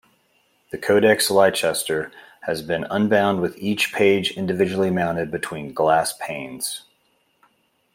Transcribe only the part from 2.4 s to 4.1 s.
has been unbound with each